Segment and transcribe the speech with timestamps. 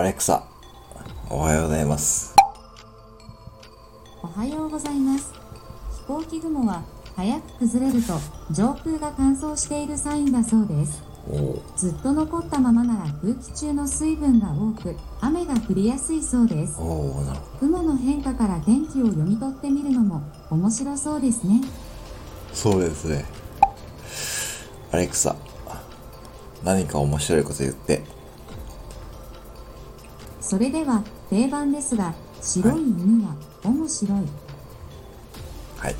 [0.00, 0.42] アレクサ、
[1.28, 2.34] おはようございます。
[4.22, 5.30] おはようございます。
[5.98, 6.84] 飛行機雲は
[7.14, 8.14] 早く崩れると
[8.50, 11.02] 上空が乾燥しているサインだそうです。
[11.76, 16.78] ずっと残ったままなら空気中の水分が多く雨が降りやすいそうです。
[17.58, 21.60] 雲の変化から天気を読み取ってみるのも面白そうですね。
[21.60, 22.56] ど。
[22.56, 23.26] そうですね。
[24.92, 25.36] アレクサ、
[26.64, 28.02] 何か面白いこと言って。
[30.40, 34.18] それでは定番ですが白い犬は面白い。
[35.76, 35.94] はい。